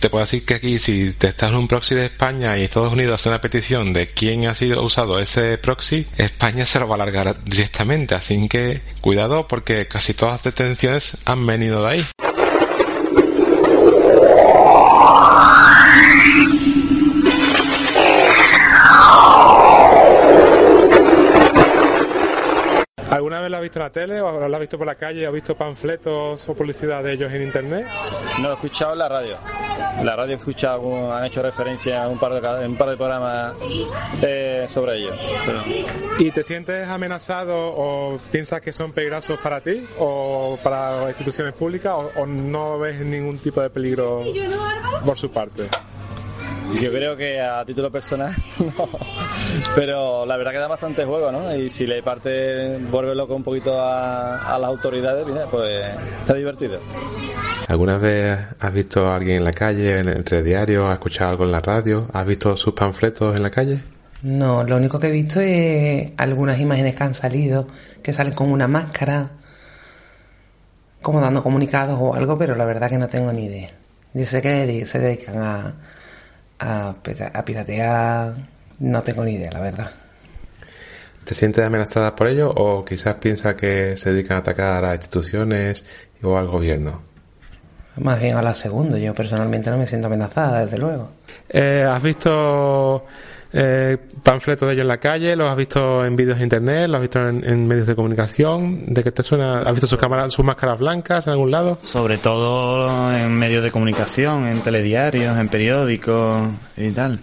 te 0.00 0.10
puedo 0.10 0.24
decir 0.24 0.44
que 0.44 0.54
aquí 0.54 0.78
si 0.78 1.12
te 1.12 1.28
estás 1.28 1.50
en 1.50 1.56
un 1.56 1.68
proxy 1.68 1.94
de 1.94 2.06
España 2.06 2.56
y 2.56 2.62
Estados 2.62 2.92
Unidos 2.92 3.20
hace 3.20 3.28
una 3.28 3.40
petición 3.40 3.92
de 3.92 4.10
quién 4.10 4.46
ha 4.46 4.54
sido 4.54 4.82
usado 4.82 5.18
ese 5.18 5.58
proxy, 5.58 6.06
España 6.16 6.66
se 6.66 6.78
lo 6.80 6.88
va 6.88 6.96
a 6.96 7.02
alargar 7.02 7.42
directamente, 7.44 8.14
así 8.14 8.48
que 8.48 8.82
cuidado 9.00 9.48
porque 9.48 9.86
casi 9.88 10.14
todas 10.14 10.34
las 10.34 10.42
detenciones 10.44 11.18
han 11.24 11.44
venido 11.46 11.84
de 11.84 11.90
ahí. 11.90 12.06
¿Alguna 23.34 23.42
vez 23.42 23.50
la 23.50 23.56
has 23.56 23.62
visto 23.62 23.78
en 23.80 23.82
la 23.82 23.90
tele 23.90 24.20
o 24.20 24.48
la 24.48 24.56
has 24.56 24.60
visto 24.60 24.78
por 24.78 24.86
la 24.86 24.94
calle 24.94 25.26
o 25.26 25.28
has 25.28 25.34
visto 25.34 25.56
panfletos 25.56 26.48
o 26.48 26.54
publicidad 26.54 27.02
de 27.02 27.14
ellos 27.14 27.32
en 27.32 27.42
internet? 27.42 27.84
No, 28.40 28.50
he 28.50 28.52
escuchado 28.52 28.92
en 28.92 28.98
la 29.00 29.08
radio. 29.08 29.36
La 30.04 30.14
radio 30.14 30.34
he 30.34 30.36
escuchado, 30.36 31.12
han 31.12 31.24
hecho 31.24 31.42
referencia 31.42 32.04
a 32.04 32.08
un 32.08 32.16
par 32.20 32.40
de, 32.40 32.68
un 32.68 32.76
par 32.76 32.90
de 32.90 32.96
programas 32.96 33.54
eh, 34.22 34.66
sobre 34.68 34.98
ellos. 34.98 35.18
¿Y 36.20 36.30
te 36.30 36.44
sientes 36.44 36.86
amenazado 36.86 37.56
o 37.56 38.20
piensas 38.30 38.60
que 38.60 38.72
son 38.72 38.92
peligrosos 38.92 39.36
para 39.40 39.60
ti 39.60 39.84
o 39.98 40.56
para 40.62 41.00
las 41.00 41.08
instituciones 41.08 41.54
públicas 41.54 41.92
o 42.14 42.26
no 42.26 42.78
ves 42.78 43.00
ningún 43.00 43.38
tipo 43.38 43.60
de 43.60 43.70
peligro 43.70 44.22
por 45.04 45.18
su 45.18 45.28
parte? 45.32 45.64
Yo 46.80 46.90
creo 46.90 47.16
que 47.16 47.40
a 47.40 47.64
título 47.64 47.90
personal 47.90 48.32
no. 48.58 48.88
Pero 49.74 50.26
la 50.26 50.36
verdad 50.36 50.52
que 50.52 50.58
da 50.58 50.68
bastante 50.68 51.04
juego, 51.04 51.30
¿no? 51.30 51.54
Y 51.54 51.70
si 51.70 51.86
le 51.86 52.02
parte 52.02 52.78
vuelve 52.90 53.14
loco 53.14 53.34
un 53.34 53.42
poquito 53.42 53.74
a, 53.78 54.58
las 54.58 54.68
autoridades, 54.68 55.26
pues 55.50 55.84
está 56.20 56.34
divertido. 56.34 56.80
¿Alguna 57.68 57.98
vez 57.98 58.38
has 58.58 58.72
visto 58.72 59.06
a 59.06 59.16
alguien 59.16 59.38
en 59.38 59.44
la 59.44 59.52
calle, 59.52 59.98
en 59.98 60.08
el 60.08 60.44
diario, 60.44 60.86
has 60.86 60.92
escuchado 60.92 61.30
algo 61.30 61.44
en 61.44 61.52
la 61.52 61.60
radio? 61.60 62.08
¿Has 62.12 62.26
visto 62.26 62.56
sus 62.56 62.74
panfletos 62.74 63.36
en 63.36 63.42
la 63.42 63.50
calle? 63.50 63.80
No, 64.22 64.64
lo 64.64 64.76
único 64.76 64.98
que 64.98 65.08
he 65.08 65.12
visto 65.12 65.40
es 65.40 66.12
algunas 66.16 66.58
imágenes 66.58 66.94
que 66.94 67.04
han 67.04 67.14
salido, 67.14 67.66
que 68.02 68.12
salen 68.12 68.32
con 68.32 68.50
una 68.50 68.66
máscara, 68.66 69.30
como 71.02 71.20
dando 71.20 71.42
comunicados 71.42 71.98
o 72.00 72.14
algo, 72.14 72.38
pero 72.38 72.54
la 72.54 72.64
verdad 72.64 72.88
que 72.88 72.98
no 72.98 73.08
tengo 73.08 73.32
ni 73.32 73.44
idea. 73.44 73.68
Dice 74.14 74.40
que 74.40 74.86
se 74.86 74.98
dedican 74.98 75.38
a, 75.42 75.74
a, 76.58 76.94
piratear, 77.44 78.34
no 78.78 79.02
tengo 79.02 79.24
ni 79.24 79.32
idea, 79.32 79.50
la 79.52 79.60
verdad. 79.60 79.90
¿Te 81.24 81.34
sientes 81.34 81.64
amenazada 81.64 82.14
por 82.14 82.28
ello 82.28 82.50
o 82.50 82.84
quizás 82.84 83.14
piensa 83.14 83.56
que 83.56 83.96
se 83.96 84.12
dedican 84.12 84.36
a 84.36 84.40
atacar 84.40 84.84
a 84.84 84.94
instituciones 84.94 85.84
o 86.22 86.36
al 86.36 86.48
gobierno? 86.48 87.02
Más 87.96 88.20
bien 88.20 88.36
a 88.36 88.42
la 88.42 88.54
segunda, 88.54 88.98
yo 88.98 89.14
personalmente 89.14 89.70
no 89.70 89.78
me 89.78 89.86
siento 89.86 90.08
amenazada, 90.08 90.64
desde 90.64 90.78
luego. 90.78 91.10
Eh, 91.48 91.86
¿Has 91.88 92.02
visto 92.02 93.06
eh, 93.56 93.96
panfletos 94.24 94.66
de 94.66 94.74
ellos 94.74 94.82
en 94.82 94.88
la 94.88 94.98
calle, 94.98 95.36
los 95.36 95.48
has 95.48 95.56
visto 95.56 96.04
en 96.04 96.16
vídeos 96.16 96.38
de 96.38 96.42
internet, 96.42 96.88
los 96.88 96.96
has 96.96 97.02
visto 97.02 97.28
en, 97.28 97.68
medios 97.68 97.86
de 97.86 97.94
comunicación, 97.94 98.92
¿de 98.92 99.04
qué 99.04 99.12
te 99.12 99.22
suena? 99.22 99.60
¿Has 99.60 99.70
visto 99.70 99.86
sus 99.86 99.98
cámaras, 99.98 100.32
sus 100.32 100.44
máscaras 100.44 100.80
blancas 100.80 101.28
en 101.28 101.34
algún 101.34 101.52
lado? 101.52 101.78
Sobre 101.84 102.18
todo 102.18 103.14
en 103.14 103.32
medios 103.38 103.62
de 103.62 103.70
comunicación, 103.70 104.48
en 104.48 104.60
telediarios, 104.60 105.38
en 105.38 105.48
periódicos 105.48 106.48
y 106.76 106.90
tal. 106.90 107.20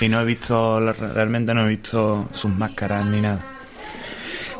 Y 0.00 0.08
no 0.08 0.22
he 0.22 0.24
visto, 0.24 0.80
realmente 0.80 1.52
no 1.52 1.66
he 1.66 1.68
visto 1.68 2.28
sus 2.32 2.50
máscaras 2.50 3.04
ni 3.04 3.20
nada. 3.20 3.44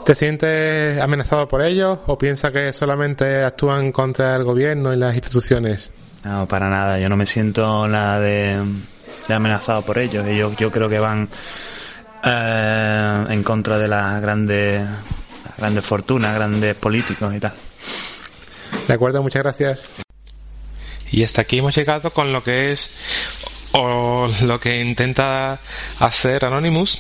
¿Te 0.05 0.15
sientes 0.15 1.01
amenazado 1.01 1.49
por 1.49 1.63
ellos 1.63 2.01
o 2.07 2.19
piensas 2.19 2.53
que 2.53 2.71
solamente 2.75 3.43
actúan 3.43 3.93
contra 3.93 4.37
el 4.37 4.45
gobierno 4.45 4.93
y 4.93 4.99
las 4.99 5.15
instituciones? 5.15 5.91
No, 6.23 6.47
para 6.47 6.69
nada. 6.69 6.99
Yo 6.99 7.09
no 7.09 7.17
me 7.17 7.25
siento 7.25 7.89
nada 7.89 8.21
de 8.21 8.61
amenazado 9.29 9.83
por 9.83 9.99
ellos. 9.99 10.27
Ellos 10.27 10.57
yo 10.57 10.71
creo 10.71 10.89
que 10.89 10.99
van 10.99 11.29
eh, 12.25 13.25
en 13.29 13.43
contra 13.43 13.79
de 13.79 13.89
las 13.89 14.21
grandes, 14.21 14.89
grandes 15.59 15.85
fortunas, 15.85 16.35
grandes 16.35 16.75
políticos 16.77 17.35
y 17.35 17.41
tal. 17.41 17.53
De 18.89 18.95
acuerdo, 18.95 19.23
muchas 19.23 19.43
gracias. 19.43 19.89
Y 21.11 21.25
hasta 21.25 21.43
aquí 21.43 21.59
hemos 21.59 21.77
llegado 21.77 22.11
con 22.13 22.33
lo 22.33 22.43
que 22.43 22.73
es 22.73 22.91
o 23.73 24.31
lo 24.43 24.61
que 24.61 24.81
intenta 24.81 25.61
hacer 25.99 26.45
Anonymous. 26.45 26.99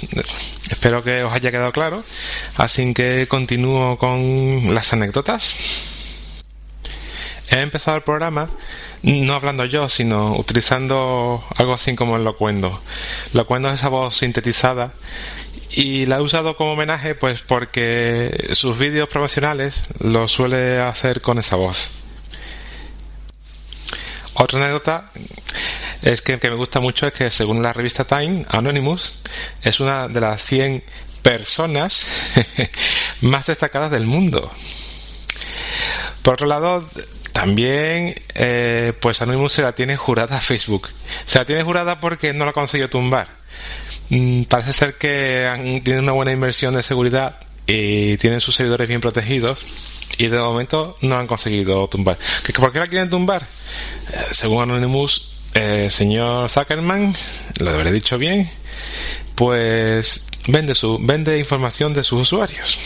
Espero 0.71 1.03
que 1.03 1.23
os 1.23 1.33
haya 1.33 1.51
quedado 1.51 1.73
claro. 1.73 2.05
Así 2.57 2.93
que 2.95 3.27
continúo 3.29 3.97
con 3.99 4.75
las 4.75 4.93
anécdotas. 4.93 5.55
He 7.53 7.61
empezado 7.61 7.99
el 7.99 8.03
programa 8.03 8.49
no 9.03 9.35
hablando 9.35 9.67
yo, 9.67 9.87
sino 9.87 10.37
utilizando 10.39 11.45
algo 11.55 11.75
así 11.75 11.95
como 11.95 12.17
el 12.17 12.25
locuendo. 12.25 12.81
Locuendo 13.35 13.69
es 13.69 13.75
esa 13.75 13.91
voz 13.91 14.17
sintetizada 14.17 14.95
y 15.71 16.07
la 16.07 16.17
he 16.17 16.23
usado 16.23 16.57
como 16.57 16.73
homenaje 16.73 17.15
pues 17.15 17.43
porque 17.43 18.49
sus 18.53 18.79
vídeos 18.79 19.07
promocionales 19.11 19.83
lo 20.01 20.29
suele 20.29 20.81
hacer 20.81 21.21
con 21.21 21.39
esa 21.39 21.57
voz. 21.57 21.91
Otra 24.33 24.65
anécdota 24.65 25.11
es 26.01 26.23
que, 26.23 26.39
que 26.39 26.49
me 26.49 26.57
gusta 26.57 26.81
mucho 26.81 27.07
es 27.07 27.13
que 27.13 27.31
según 27.31 27.63
la 27.63 27.75
revista 27.75 28.05
Time, 28.05 28.47
Anonymous 28.49 29.19
es 29.61 29.79
una 29.79 30.09
de 30.09 30.21
las 30.23 30.43
100 30.43 30.85
personas 31.21 32.09
más 33.21 33.45
destacadas 33.45 33.91
del 33.91 34.07
mundo. 34.07 34.51
Por 36.23 36.35
otro 36.35 36.47
lado, 36.47 36.89
también, 37.33 38.15
eh, 38.35 38.93
pues 39.01 39.23
Anonymous 39.23 39.53
se 39.53 39.63
la 39.63 39.75
tiene 39.75 39.97
jurada 39.97 40.39
a 40.39 40.41
Facebook. 40.41 40.89
Se 41.25 41.39
la 41.39 41.45
tiene 41.45 41.63
jurada 41.63 41.99
porque 41.99 42.33
no 42.33 42.45
la 42.45 42.53
consiguió 42.53 42.89
tumbar. 42.91 43.29
Mm, 44.11 44.43
parece 44.45 44.73
ser 44.73 44.99
que 44.99 45.81
tienen 45.83 46.05
una 46.05 46.13
buena 46.13 46.33
inversión 46.33 46.75
de 46.75 46.83
seguridad 46.83 47.39
y 47.67 48.17
tienen 48.19 48.41
sus 48.41 48.55
seguidores 48.55 48.89
bien 48.89 49.01
protegidos 49.01 49.65
y 50.19 50.27
de 50.27 50.39
momento 50.39 50.97
no 51.01 51.17
han 51.17 51.27
conseguido 51.27 51.87
tumbar. 51.89 52.19
¿Por 52.55 52.73
qué 52.73 52.79
la 52.79 52.89
quieren 52.89 53.09
tumbar? 53.09 53.43
Eh, 54.13 54.17
según 54.33 54.63
Anonymous, 54.63 55.31
el 55.55 55.91
señor 55.91 56.51
Zuckerman, 56.51 57.15
lo 57.59 57.71
haber 57.71 57.93
dicho 57.93 58.19
bien, 58.19 58.51
pues 59.35 60.27
vende, 60.49 60.75
su, 60.75 60.99
vende 61.01 61.39
información 61.39 61.95
de 61.95 62.03
sus 62.03 62.21
usuarios. 62.21 62.79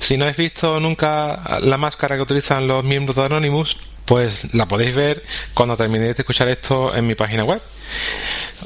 Si 0.00 0.16
no 0.16 0.24
habéis 0.24 0.38
visto 0.38 0.80
nunca 0.80 1.58
la 1.60 1.76
máscara 1.76 2.16
que 2.16 2.22
utilizan 2.22 2.66
los 2.66 2.82
miembros 2.82 3.16
de 3.16 3.24
Anonymous, 3.24 3.76
pues 4.04 4.52
la 4.54 4.66
podéis 4.66 4.96
ver 4.96 5.22
cuando 5.54 5.76
terminéis 5.76 6.16
de 6.16 6.22
escuchar 6.22 6.48
esto 6.48 6.94
en 6.94 7.06
mi 7.06 7.14
página 7.14 7.44
web. 7.44 7.60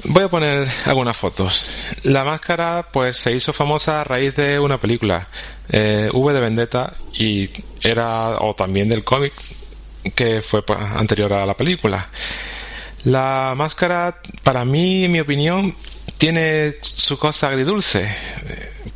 Voy 0.04 0.22
a 0.22 0.28
poner 0.28 0.68
algunas 0.86 1.16
fotos. 1.16 1.66
La 2.02 2.24
máscara 2.24 2.88
pues 2.90 3.16
se 3.16 3.32
hizo 3.32 3.52
famosa 3.52 4.00
a 4.00 4.04
raíz 4.04 4.34
de 4.36 4.58
una 4.58 4.80
película, 4.80 5.28
eh, 5.68 6.08
V 6.12 6.32
de 6.32 6.40
Vendetta, 6.40 6.94
y 7.12 7.50
era, 7.82 8.38
o 8.38 8.54
también 8.54 8.88
del 8.88 9.04
cómic 9.04 9.34
que 10.14 10.40
fue 10.40 10.62
anterior 10.68 11.32
a 11.32 11.46
la 11.46 11.56
película. 11.56 12.08
La 13.04 13.54
máscara, 13.56 14.20
para 14.42 14.64
mí, 14.64 15.04
en 15.04 15.12
mi 15.12 15.20
opinión, 15.20 15.76
tiene 16.16 16.76
su 16.80 17.18
cosa 17.18 17.48
agridulce, 17.48 18.08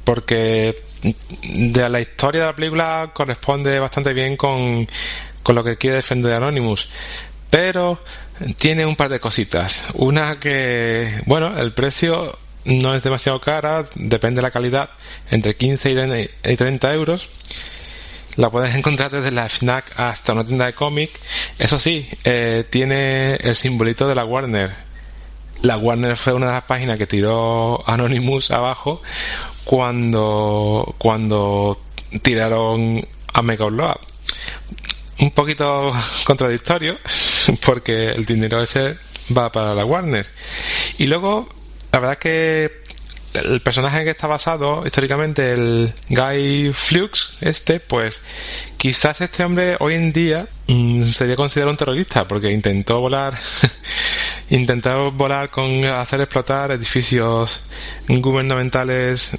porque 0.04 0.87
de 1.02 1.88
la 1.88 2.00
historia 2.00 2.42
de 2.42 2.46
la 2.48 2.56
película 2.56 3.10
corresponde 3.12 3.78
bastante 3.78 4.12
bien 4.12 4.36
con, 4.36 4.86
con 5.42 5.54
lo 5.54 5.64
que 5.64 5.76
quiere 5.76 5.96
defender 5.96 6.34
Anonymous. 6.34 6.88
Pero 7.50 8.00
tiene 8.56 8.84
un 8.84 8.96
par 8.96 9.08
de 9.08 9.20
cositas. 9.20 9.82
Una 9.94 10.38
que, 10.38 11.22
bueno, 11.26 11.58
el 11.58 11.72
precio 11.72 12.38
no 12.64 12.94
es 12.94 13.02
demasiado 13.02 13.40
cara, 13.40 13.86
depende 13.94 14.38
de 14.38 14.42
la 14.42 14.50
calidad, 14.50 14.90
entre 15.30 15.56
15 15.56 16.30
y 16.44 16.56
30 16.56 16.94
euros. 16.94 17.28
La 18.36 18.50
puedes 18.50 18.74
encontrar 18.74 19.10
desde 19.10 19.32
la 19.32 19.48
FNAC 19.48 19.98
hasta 19.98 20.32
una 20.32 20.44
tienda 20.44 20.66
de 20.66 20.72
cómic. 20.72 21.10
Eso 21.58 21.78
sí, 21.78 22.08
eh, 22.22 22.64
tiene 22.70 23.34
el 23.36 23.56
simbolito 23.56 24.06
de 24.06 24.14
la 24.14 24.24
Warner. 24.24 24.72
La 25.62 25.76
Warner 25.76 26.16
fue 26.16 26.34
una 26.34 26.46
de 26.46 26.52
las 26.52 26.62
páginas 26.62 26.98
que 26.98 27.08
tiró 27.08 27.82
Anonymous 27.88 28.52
abajo 28.52 29.02
cuando, 29.68 30.94
cuando 30.96 31.78
tiraron 32.22 33.06
a 33.34 33.42
Mega 33.42 33.66
Un 33.66 35.30
poquito 35.32 35.90
contradictorio, 36.24 36.96
porque 37.66 38.06
el 38.06 38.24
dinero 38.24 38.62
ese 38.62 38.96
va 39.36 39.52
para 39.52 39.74
la 39.74 39.84
Warner. 39.84 40.26
Y 40.96 41.04
luego, 41.04 41.50
la 41.92 41.98
verdad 41.98 42.16
que 42.16 42.80
el 43.34 43.60
personaje 43.60 43.98
en 43.98 44.04
que 44.04 44.12
está 44.12 44.26
basado 44.26 44.86
históricamente, 44.86 45.52
el 45.52 45.92
Guy 46.08 46.72
Flux, 46.72 47.36
este, 47.42 47.78
pues 47.78 48.22
quizás 48.78 49.20
este 49.20 49.44
hombre 49.44 49.76
hoy 49.80 49.96
en 49.96 50.14
día 50.14 50.48
mm, 50.66 51.02
sería 51.02 51.36
considerado 51.36 51.72
un 51.72 51.76
terrorista 51.76 52.26
porque 52.26 52.50
intentó 52.50 53.02
volar, 53.02 53.38
intentó 54.48 55.12
volar 55.12 55.50
con 55.50 55.84
hacer 55.84 56.22
explotar 56.22 56.70
edificios 56.70 57.60
gubernamentales 58.08 59.36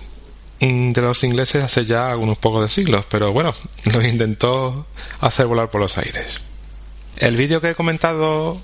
de 0.60 1.02
los 1.02 1.24
ingleses 1.24 1.64
hace 1.64 1.86
ya 1.86 2.12
algunos 2.12 2.38
pocos 2.38 2.62
de 2.64 2.70
siglos, 2.70 3.06
pero 3.10 3.32
bueno, 3.32 3.54
lo 3.94 4.02
intentó 4.02 4.88
hacer 5.22 5.48
volar 5.48 5.70
por 5.70 5.82
los 5.82 5.98
aires. 5.98 6.42
El 7.18 7.36
vídeo 7.38 7.62
que 7.62 7.72
he 7.72 7.76
comentado 7.76 8.62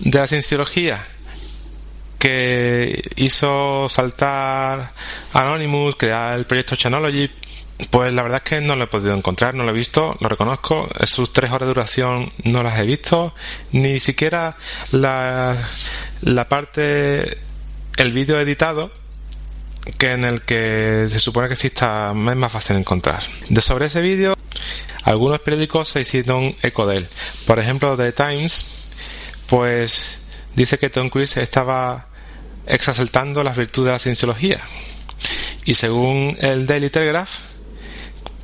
de 0.00 0.18
la 0.18 0.26
cienciología 0.26 1.06
que 2.18 3.02
hizo 3.16 3.86
saltar 3.88 4.92
Anonymous, 5.34 5.96
crear 5.96 6.38
el 6.38 6.46
proyecto 6.46 6.76
Chanology, 6.76 7.30
pues 7.90 8.14
la 8.14 8.22
verdad 8.22 8.40
es 8.44 8.48
que 8.48 8.60
no 8.60 8.76
lo 8.76 8.84
he 8.84 8.86
podido 8.86 9.12
encontrar, 9.14 9.54
no 9.54 9.64
lo 9.64 9.70
he 9.70 9.74
visto, 9.74 10.16
lo 10.20 10.28
reconozco. 10.28 10.88
Sus 11.04 11.32
tres 11.32 11.50
horas 11.50 11.68
de 11.68 11.74
duración 11.74 12.32
no 12.44 12.62
las 12.62 12.78
he 12.78 12.84
visto, 12.84 13.34
ni 13.72 14.00
siquiera 14.00 14.56
la, 14.92 15.58
la 16.22 16.48
parte, 16.48 17.38
el 17.96 18.12
vídeo 18.12 18.40
editado, 18.40 18.90
que 19.98 20.12
en 20.12 20.24
el 20.24 20.42
que 20.42 21.06
se 21.08 21.20
supone 21.20 21.48
que 21.48 21.54
está, 21.54 22.10
es 22.10 22.36
más 22.36 22.52
fácil 22.52 22.76
encontrar. 22.76 23.22
De 23.48 23.60
sobre 23.60 23.86
ese 23.86 24.00
vídeo, 24.00 24.34
algunos 25.02 25.40
periódicos 25.40 25.88
se 25.88 26.00
hicieron 26.00 26.56
eco 26.62 26.86
de 26.86 26.98
él. 26.98 27.08
Por 27.46 27.58
ejemplo, 27.58 27.96
The 27.96 28.12
Times, 28.12 28.64
pues 29.46 30.20
dice 30.54 30.78
que 30.78 30.90
Tom 30.90 31.10
Cruise 31.10 31.36
estaba 31.36 32.08
exasaltando 32.66 33.42
las 33.42 33.56
virtudes 33.56 33.86
de 33.86 33.92
la 33.92 33.98
cienciología. 33.98 34.60
Y 35.64 35.74
según 35.74 36.36
el 36.40 36.66
Daily 36.66 36.90
Telegraph, 36.90 37.30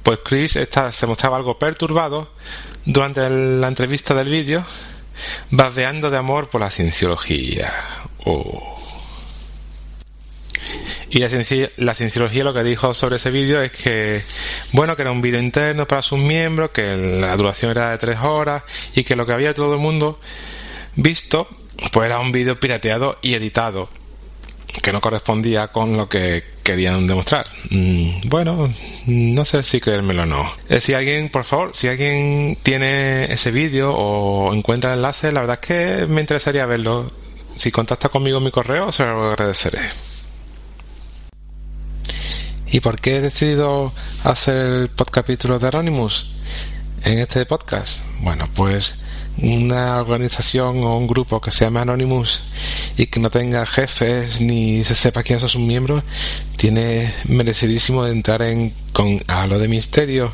pues 0.03 0.21
Chris 0.25 0.59
se 0.93 1.07
mostraba 1.07 1.37
algo 1.37 1.59
perturbado 1.59 2.33
durante 2.85 3.29
la 3.29 3.69
entrevista 3.69 4.15
del 4.15 4.29
vídeo, 4.29 4.65
babeando 5.51 6.11
de 6.11 6.17
amor 6.17 6.49
por 6.49 6.61
la 6.61 6.71
cienciología. 6.71 7.73
Oh. 8.25 8.80
Y 11.11 11.19
la, 11.19 11.29
la, 11.77 11.95
cienciología 11.95 12.45
lo 12.45 12.55
que 12.55 12.63
dijo 12.63 12.95
sobre 12.95 13.17
ese 13.17 13.31
vídeo 13.31 13.63
es 13.63 13.73
que, 13.73 14.23
bueno, 14.73 14.97
que 14.97 15.03
era 15.03 15.11
un 15.11 15.21
vídeo 15.21 15.41
interno 15.41 15.87
para 15.87 16.03
sus 16.03 16.19
miembros, 16.19 16.71
que 16.71 16.97
la 16.97 17.37
duración 17.37 17.73
era 17.73 17.91
de 17.91 17.99
tres 17.99 18.19
horas 18.21 18.63
y 18.95 19.05
que 19.05 19.17
lo 19.17 19.27
que 19.27 19.33
había 19.33 19.55
todo 19.55 19.75
el 19.75 19.81
mundo 19.81 20.21
visto, 20.97 21.49
pues 21.93 22.07
era 22.07 22.19
un 22.21 22.33
vídeo 22.33 22.59
pirateado 22.59 23.19
y 23.23 23.35
editado 23.35 23.89
que 24.83 24.93
no 24.93 25.01
correspondía 25.01 25.69
con 25.69 25.97
lo 25.97 26.09
que 26.09 26.45
querían 26.63 27.07
demostrar. 27.07 27.47
Mm, 27.71 28.21
bueno, 28.29 28.73
no 29.07 29.45
sé 29.45 29.63
si 29.63 29.81
creérmelo 29.81 30.23
o 30.23 30.27
no. 30.27 30.53
Eh, 30.69 30.81
si 30.81 30.95
alguien, 30.95 31.29
por 31.29 31.45
favor, 31.45 31.71
si 31.75 31.89
alguien 31.89 32.57
tiene 32.63 33.33
ese 33.33 33.51
vídeo 33.51 33.93
o 33.93 34.55
encuentra 34.55 34.93
el 34.93 34.99
enlace, 34.99 35.33
la 35.33 35.41
verdad 35.41 35.59
es 35.61 35.67
que 35.67 36.07
me 36.07 36.21
interesaría 36.21 36.67
verlo. 36.67 37.11
Si 37.57 37.71
contacta 37.71 38.09
conmigo 38.09 38.39
en 38.39 38.45
mi 38.45 38.51
correo, 38.51 38.93
se 38.93 39.05
lo 39.05 39.31
agradeceré. 39.31 39.81
¿Y 42.73 42.81
por 42.81 43.01
qué 43.01 43.17
he 43.17 43.21
decidido 43.21 43.93
hacer 44.23 44.55
el 44.55 44.89
podcapítulo 44.91 45.59
de 45.59 45.67
Anonymous 45.67 46.31
en 47.03 47.19
este 47.19 47.45
podcast? 47.45 47.99
Bueno, 48.21 48.49
pues 48.55 48.95
una 49.39 49.97
organización 50.01 50.85
o 50.85 50.97
un 50.97 51.09
grupo 51.09 51.41
que 51.41 51.51
se 51.51 51.65
llame 51.65 51.81
Anonymous 51.81 52.43
y 52.97 53.07
que 53.07 53.19
no 53.19 53.29
tenga 53.29 53.67
jefes 53.67 54.41
ni 54.41 54.85
se 54.85 54.95
sepa 54.95 55.25
quiénes 55.25 55.41
son 55.41 55.49
sus 55.51 55.61
miembros, 55.63 56.05
tiene 56.57 57.13
merecidísimo 57.25 58.05
de 58.05 58.13
entrar 58.13 58.43
en 58.43 58.73
con 58.93 59.21
halo 59.27 59.59
de 59.59 59.67
misterio. 59.67 60.33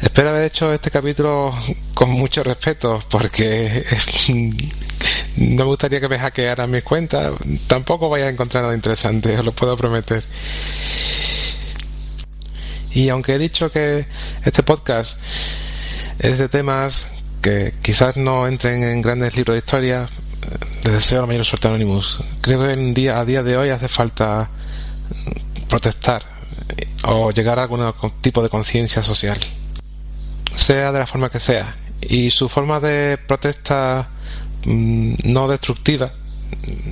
Espero 0.00 0.30
haber 0.30 0.44
hecho 0.44 0.72
este 0.72 0.92
capítulo 0.92 1.52
con 1.92 2.10
mucho 2.10 2.44
respeto 2.44 3.02
porque 3.10 3.84
no 5.36 5.64
me 5.64 5.64
gustaría 5.64 6.00
que 6.00 6.08
me 6.08 6.18
hackearan 6.18 6.70
mis 6.70 6.82
cuentas. 6.82 7.34
Tampoco 7.66 8.08
vaya 8.08 8.26
a 8.26 8.30
encontrar 8.30 8.62
nada 8.62 8.74
interesante, 8.74 9.38
os 9.38 9.44
lo 9.44 9.52
puedo 9.52 9.76
prometer. 9.76 10.24
Y 12.92 13.10
aunque 13.10 13.34
he 13.34 13.38
dicho 13.38 13.70
que 13.70 14.06
este 14.44 14.62
podcast 14.62 15.18
es 16.18 16.38
de 16.38 16.48
temas 16.48 17.06
que 17.42 17.74
quizás 17.82 18.16
no 18.16 18.46
entren 18.46 18.82
en 18.82 19.02
grandes 19.02 19.36
libros 19.36 19.54
de 19.54 19.58
historia, 19.58 20.08
les 20.82 20.92
deseo 20.92 21.20
la 21.20 21.26
mayor 21.26 21.44
suerte 21.44 21.68
a 21.68 21.70
Anonymous. 21.70 22.20
Creo 22.40 22.66
que 22.66 22.72
en 22.72 22.94
día, 22.94 23.18
a 23.18 23.24
día 23.24 23.42
de 23.42 23.56
hoy 23.56 23.68
hace 23.68 23.88
falta 23.88 24.48
protestar 25.68 26.22
o 27.04 27.30
llegar 27.30 27.58
a 27.58 27.62
algún 27.62 27.92
tipo 28.20 28.42
de 28.42 28.48
conciencia 28.48 29.02
social, 29.02 29.38
sea 30.54 30.92
de 30.92 30.98
la 30.98 31.06
forma 31.06 31.28
que 31.30 31.40
sea. 31.40 31.76
Y 32.00 32.30
su 32.30 32.48
forma 32.48 32.80
de 32.80 33.18
protesta 33.26 34.08
no 34.66 35.48
destructiva, 35.48 36.12